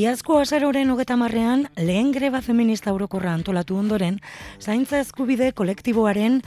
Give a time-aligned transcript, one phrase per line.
[0.00, 4.14] Iazko azaroren hogeta marrean, lehen greba feminista orokorra antolatu ondoren,
[4.56, 6.38] zaintza eskubide kolektiboaren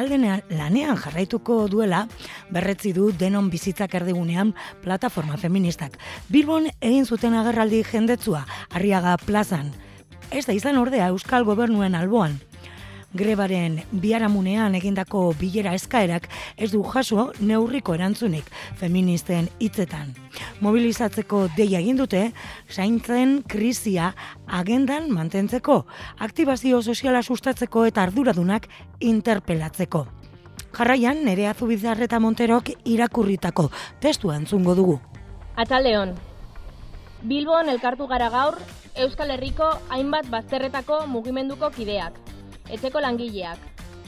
[0.00, 2.06] aldenean lanean jarraituko duela,
[2.56, 4.54] berretzi du denon bizitzak erdigunean
[4.86, 5.98] plataforma feministak.
[6.32, 9.68] Bilbon egin zuten agerraldi jendetzua, arriaga plazan.
[10.30, 12.38] Ez da izan ordea Euskal Gobernuen alboan,
[13.12, 18.48] grebaren biharamunean egindako bilera eskaerak ez du jaso neurriko erantzunik
[18.80, 20.14] feministen hitzetan.
[20.62, 22.28] Mobilizatzeko deia egin dute,
[22.70, 24.12] zaintzen krizia
[24.46, 25.80] agendan mantentzeko,
[26.22, 28.68] aktibazio soziala sustatzeko eta arduradunak
[29.00, 30.04] interpelatzeko.
[30.72, 35.00] Jarraian, nere azubizarreta Monterok irakurritako testua entzungo dugu.
[35.56, 36.14] Ataldeon,
[37.22, 38.56] Bilbon elkartu gara gaur,
[39.02, 42.16] Euskal Herriko hainbat bazterretako mugimenduko kideak,
[42.70, 43.58] etxeko langileak,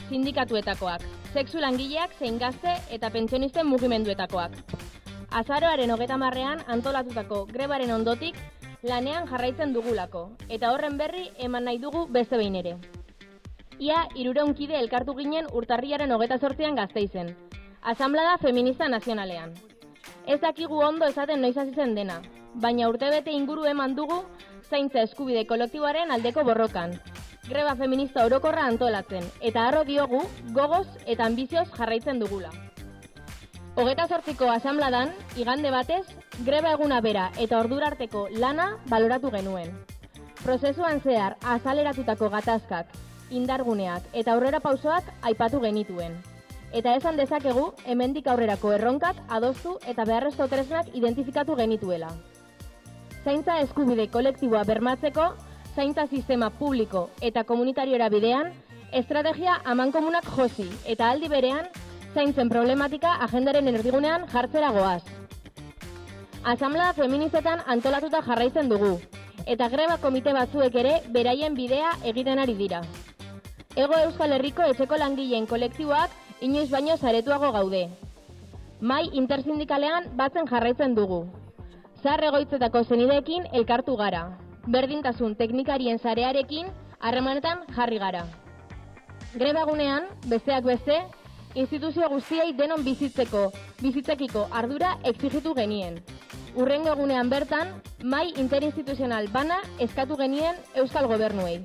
[0.09, 1.03] sindikatuetakoak,
[1.33, 4.57] sexu langileak zein gazte eta pentsionisten mugimenduetakoak.
[5.31, 8.35] Azaroaren hogeta marrean antolatutako grebaren ondotik
[8.83, 12.75] lanean jarraitzen dugulako, eta horren berri eman nahi dugu beste behin ere.
[13.79, 17.35] Ia irureunkide elkartu ginen urtarriaren hogeta sortzean gazteizen,
[17.81, 19.53] Asamblada Feminista Nazionalean.
[20.27, 22.21] Ez dakigu ondo esaten noiz zen dena,
[22.55, 24.23] baina urtebete inguru eman dugu
[24.69, 26.95] zaintza eskubide kolektiboaren aldeko borrokan,
[27.49, 30.21] greba feminista orokorra antolatzen, eta harro diogu
[30.53, 32.49] gogoz eta ambizioz jarraitzen dugula.
[33.75, 36.05] Hogeta sortziko asamladan, igande batez,
[36.47, 39.73] greba eguna bera eta ordurarteko lana baloratu genuen.
[40.43, 42.93] Prozesuan zehar azaleratutako gatazkak,
[43.35, 46.15] indarguneak eta aurrera pausoak aipatu genituen.
[46.71, 52.13] Eta esan dezakegu, hemendik aurrerako erronkak adostu eta beharrezko tresnak identifikatu genituela.
[53.25, 55.33] Zaintza eskubide kolektiboa bermatzeko,
[55.75, 58.53] zaintza sistema publiko eta komunitariora bidean,
[58.93, 61.67] estrategia amankomunak josi eta aldi berean,
[62.15, 65.03] zaintzen problematika agendaren erdigunean jartzera goaz.
[66.47, 68.93] Asamblea feministetan antolatuta jarraitzen dugu,
[69.45, 72.81] eta greba komite batzuek ere beraien bidea egiten ari dira.
[73.75, 76.13] Ego Euskal Herriko etxeko langileen kolektiboak
[76.47, 77.83] inoiz baino zaretuago gaude.
[78.79, 81.25] Mai intersindikalean batzen jarraitzen dugu.
[82.03, 84.23] Zar egoitzetako zenideekin elkartu gara,
[84.67, 88.23] berdintasun teknikarien zarearekin harremanetan jarri gara.
[89.35, 91.01] Grebagunean, besteak beste,
[91.55, 93.49] instituzio guztiei denon bizitzeko,
[93.81, 96.01] bizitzekiko ardura exigitu genien.
[96.55, 97.73] Urrengo egunean bertan,
[98.03, 101.59] mai interinstituzional bana eskatu genien Euskal Gobernuei.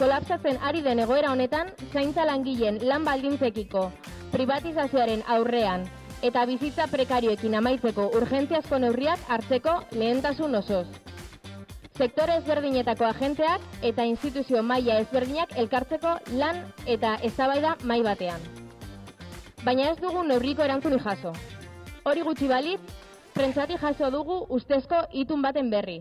[0.00, 3.90] Kolapsatzen ari den egoera honetan, zaintza langileen lan baldintzekiko,
[4.32, 5.86] privatizazioaren aurrean,
[6.22, 10.86] eta bizitza prekarioekin amaitzeko urgentziazko neurriak hartzeko lehentasun osoz
[11.98, 16.64] sektore ezberdinetako agenteak eta instituzio maila ezberdinak elkartzeko lan
[16.96, 18.61] eta eztabaida mai batean.
[19.62, 21.30] Baina ez dugu neurriko erantzuni jaso.
[22.10, 22.80] Hori gutxi balitz,
[23.34, 26.00] prentsati jaso dugu ustezko itun baten berri.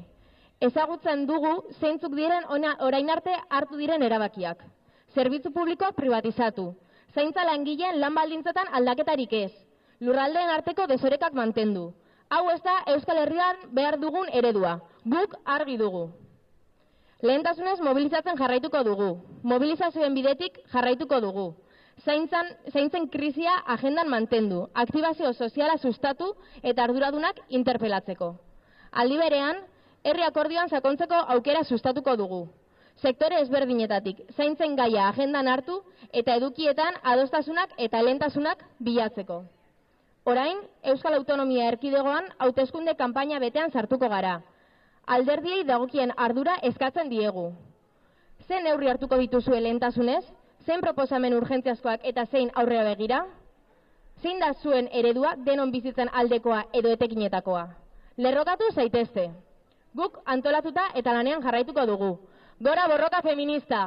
[0.68, 4.66] Ezagutzen dugu zeintzuk diren ona orain arte hartu diren erabakiak.
[5.14, 6.72] Zerbitzu publiko privatizatu.
[7.14, 9.52] Zaintza langileen lan baldintzetan aldaketarik ez.
[10.00, 11.92] Lurraldeen arteko desorekak mantendu.
[12.34, 14.80] Hau ez da Euskal Herrian behar dugun eredua.
[15.06, 16.08] Guk argi dugu.
[17.22, 19.12] Lehentasunez mobilizatzen jarraituko dugu.
[19.44, 21.52] Mobilizazioen bidetik jarraituko dugu.
[22.06, 26.32] Zaintzan, zaintzen krizia agendan mantendu, aktibazio soziala sustatu
[26.64, 28.34] eta arduradunak interpelatzeko.
[28.92, 29.62] Aldi berean,
[30.04, 32.42] herri akordioan sakontzeko aukera sustatuko dugu.
[33.02, 35.80] Sektore ezberdinetatik zaintzen gaia agendan hartu
[36.12, 39.44] eta edukietan adostasunak eta lehentasunak bilatzeko.
[40.26, 44.40] Orain, Euskal Autonomia Erkidegoan hauteskunde kanpaina betean sartuko gara
[45.08, 47.52] alderdiei dagokien ardura eskatzen diegu.
[48.48, 50.24] Zen neurri hartuko dituzue lehentasunez?
[50.66, 53.22] Zein proposamen urgentziazkoak eta zein aurrea begira?
[54.22, 57.64] Zein da zuen eredua denon bizitzen aldekoa edo etekinetakoa?
[58.18, 59.30] Lerrokatu zaitezte.
[59.98, 62.12] Guk antolatuta eta lanean jarraituko dugu.
[62.62, 63.82] Gora borroka feminista!